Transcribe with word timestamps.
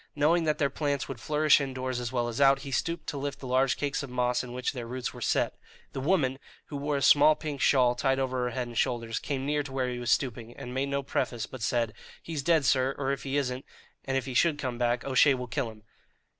Knowing 0.15 0.45
that 0.45 0.57
their 0.57 0.71
plants 0.71 1.07
would 1.07 1.19
flourish 1.19 1.61
indoors 1.61 1.99
as 1.99 2.11
well 2.11 2.27
as 2.27 2.41
out, 2.41 2.61
he 2.61 2.71
stooped 2.71 3.05
to 3.05 3.19
lift 3.19 3.37
the 3.39 3.45
large 3.45 3.77
cakes 3.77 4.01
of 4.01 4.09
moss 4.09 4.43
in 4.43 4.51
which 4.51 4.73
their 4.73 4.87
roots 4.87 5.13
were 5.13 5.21
set. 5.21 5.53
The 5.93 5.99
woman, 5.99 6.39
who 6.69 6.77
wore 6.77 6.97
a 6.97 7.03
small 7.03 7.35
pink 7.35 7.61
shawl 7.61 7.93
tied 7.93 8.17
over 8.17 8.45
her 8.45 8.49
head 8.49 8.65
and 8.67 8.75
shoulders, 8.75 9.19
came 9.19 9.45
near 9.45 9.61
to 9.61 9.71
where 9.71 9.89
he 9.91 9.99
was 9.99 10.09
stooping, 10.09 10.57
and 10.57 10.73
made 10.73 10.89
no 10.89 11.03
preface, 11.03 11.45
but 11.45 11.61
said: 11.61 11.93
"He's 12.23 12.41
dead, 12.41 12.65
sir; 12.65 12.95
or 12.97 13.11
if 13.11 13.21
he 13.21 13.37
isn't, 13.37 13.63
and 14.03 14.17
if 14.17 14.25
he 14.25 14.33
should 14.33 14.57
come 14.57 14.79
back, 14.79 15.05
O'Shea 15.05 15.35
will 15.35 15.45
kill 15.45 15.69
him!" 15.69 15.83